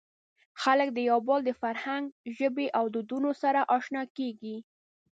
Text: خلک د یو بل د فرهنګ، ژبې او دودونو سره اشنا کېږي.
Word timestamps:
خلک 0.61 0.87
د 0.93 0.99
یو 1.09 1.19
بل 1.27 1.39
د 1.45 1.51
فرهنګ، 1.61 2.05
ژبې 2.37 2.67
او 2.77 2.85
دودونو 2.93 3.31
سره 3.41 3.59
اشنا 3.77 4.03
کېږي. 4.17 4.57